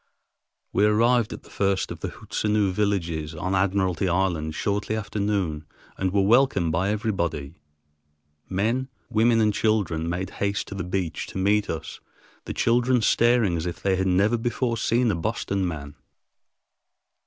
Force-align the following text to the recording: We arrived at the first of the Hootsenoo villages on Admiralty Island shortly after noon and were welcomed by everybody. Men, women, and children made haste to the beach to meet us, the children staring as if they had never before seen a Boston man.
We 0.73 0.83
arrived 0.85 1.31
at 1.31 1.43
the 1.43 1.51
first 1.51 1.91
of 1.91 1.99
the 1.99 2.07
Hootsenoo 2.07 2.71
villages 2.71 3.35
on 3.35 3.53
Admiralty 3.53 4.09
Island 4.09 4.55
shortly 4.55 4.95
after 4.95 5.19
noon 5.19 5.63
and 5.95 6.11
were 6.11 6.23
welcomed 6.23 6.71
by 6.71 6.89
everybody. 6.89 7.53
Men, 8.49 8.89
women, 9.11 9.39
and 9.39 9.53
children 9.53 10.09
made 10.09 10.31
haste 10.41 10.67
to 10.69 10.73
the 10.73 10.83
beach 10.83 11.27
to 11.27 11.37
meet 11.37 11.69
us, 11.69 11.99
the 12.45 12.53
children 12.55 13.03
staring 13.03 13.55
as 13.55 13.67
if 13.67 13.83
they 13.83 13.95
had 13.95 14.07
never 14.07 14.39
before 14.39 14.75
seen 14.75 15.11
a 15.11 15.15
Boston 15.15 15.67
man. 15.67 15.93